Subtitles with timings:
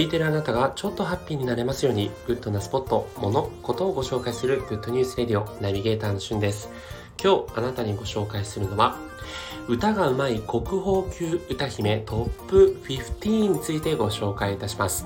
[0.00, 6.70] 聞いてるあなたがちょっとハッピーになれますように、グッドなスポット、もの、ことをご紹介するグッドニュースレディオナビゲーターのしゅんです。
[7.22, 8.96] 今日あなたにご紹介するのは、
[9.68, 15.04] 歌がうまい国宝級歌姫トップ15についてご紹介いたします。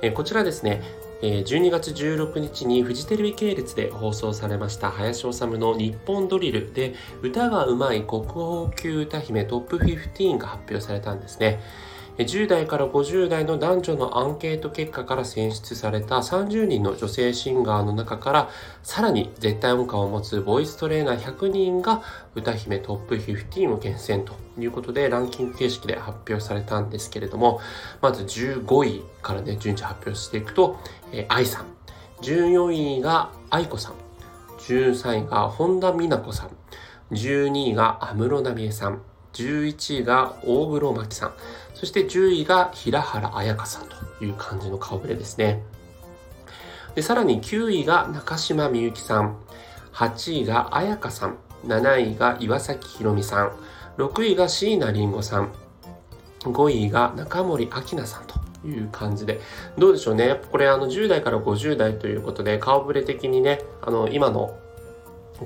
[0.00, 0.82] えこちらですね、
[1.20, 11.60] 12月16日にフジテレビ系列で放送されました林修の日本ドリルで歌がうまい国宝級歌姫トップ15が発表されたんですね。
[12.18, 18.50] 10代から50代の男女のアンケート結果から選出された30人の女性シンガーの中から
[18.82, 22.02] さらに絶対音感を持つボイストレーナー100人が
[22.34, 27.60] 歌姫トップ15を厳選ということでランキング形式で発表されたんですけれども
[28.02, 30.78] まず15位からね順次発表していくと、
[31.12, 31.66] えー、愛さん。
[32.22, 33.94] 14位が愛子さん。
[34.58, 36.50] 13位が本田美奈子さん。
[37.12, 39.02] 12位が安室奈美恵さん。
[39.32, 41.34] 11位が大黒摩季さん、
[41.82, 45.64] そして10位が平原綾香さんという感じの顔ぶれですね。
[46.94, 49.36] でさらに9位が中島みゆきさん、
[49.92, 53.52] 8位が綾香さん、7位が岩崎宏美さん、
[53.98, 55.52] 6位が椎名林檎さん、
[56.42, 59.40] 5位が中森明菜さんという感じで、
[59.76, 60.40] どうでしょうね。
[60.52, 64.56] これあの10代から50代ということで、顔ぶれ的にね、あの今の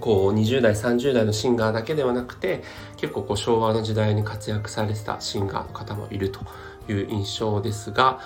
[0.00, 2.62] こう20代30代のシンガーだけではなくて
[2.96, 6.40] 結構こう昭和の時代に活躍されてたシンガーの方もいると
[6.88, 8.20] いう印象ですが、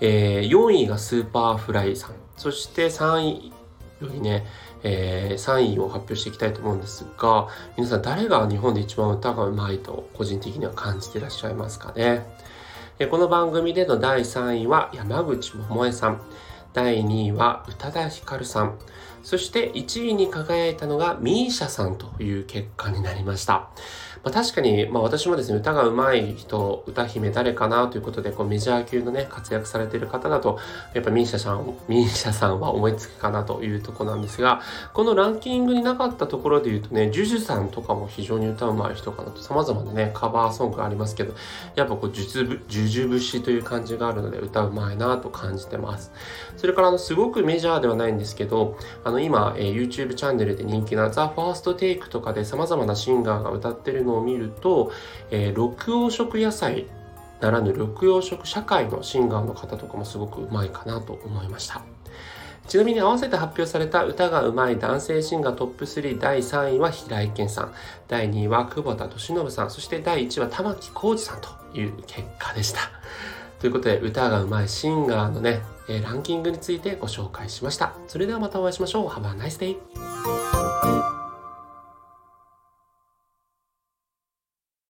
[0.00, 2.12] えー、4位が Superfly さん。
[2.36, 3.52] そして3位
[4.00, 4.46] よりね、
[4.82, 12.22] えー、3位を発表していきたいと思うんですが皆さん誰が日本で一番歌がうまいと個人的には感じてらっしゃいますかね？
[13.10, 16.20] この番組での第3位は山口百恵さん。
[16.72, 18.78] 第2位は宇多田ヒカルさん。
[19.28, 23.68] そして1位に輝いたのが misia さんという結果になりました。
[24.24, 30.58] まあ、確かに、まあ、私もですね、歌が上手い人、歌姫誰かなということで、こうメジャー級のね、活躍されている方だと、
[30.94, 34.60] やっぱミーシャさん、ミーシャさんは思いつくかなというとこなんですが、
[34.92, 41.34] このランキングになかったところで言うとね、ジュジュさんとかも非常に歌うまい人かなと、様々なね、カバーソングありますけど、
[41.74, 46.12] やっぱこう、ジュジュ節という感じがあるので、歌うまいなと感じてます。
[46.56, 54.92] それから、あの、すごくメジャーではないんですけど、あの、今、えー、YouTube チャンネルで人気な The First Take とかで様々なシンガーが歌ってるのを見ると、
[55.30, 56.86] えー、緑黄色野菜
[57.40, 57.88] ならぬ緑
[58.20, 61.82] 黄色社会のシンガーの方とかもすごくうまいかなと思いました。
[62.68, 67.72] ちなみに合わせて発表された歌がうまい男性シンガートップ3第3位は平井堅さん、
[68.08, 72.80] 第2位は久保田利伸さん、そして第1位は玉置浩二さんという結果でした。
[73.60, 75.62] ということで歌がうまいシンガーのね、
[76.02, 77.94] ランキングについてご紹介しました。
[78.06, 79.08] それではまたお会いしましょう。
[79.08, 81.17] Have a nice day!